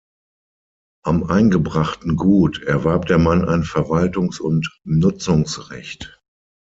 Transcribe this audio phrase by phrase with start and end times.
[1.05, 6.19] Am eingebrachten Gut erwarb der Mann ein Verwaltungs- und Nutzungsrecht.